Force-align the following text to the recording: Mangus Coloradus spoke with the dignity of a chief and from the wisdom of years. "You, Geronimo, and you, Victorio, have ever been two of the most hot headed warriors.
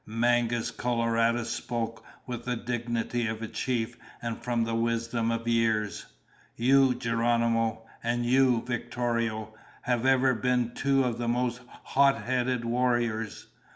Mangus 0.03 0.71
Coloradus 0.71 1.51
spoke 1.51 2.03
with 2.25 2.45
the 2.45 2.55
dignity 2.55 3.27
of 3.27 3.43
a 3.43 3.47
chief 3.47 3.97
and 4.19 4.35
from 4.41 4.63
the 4.63 4.73
wisdom 4.73 5.29
of 5.29 5.47
years. 5.47 6.07
"You, 6.55 6.95
Geronimo, 6.95 7.83
and 8.03 8.25
you, 8.25 8.63
Victorio, 8.65 9.53
have 9.83 10.03
ever 10.07 10.33
been 10.33 10.71
two 10.73 11.03
of 11.03 11.19
the 11.19 11.27
most 11.27 11.61
hot 11.83 12.23
headed 12.23 12.65
warriors. 12.65 13.45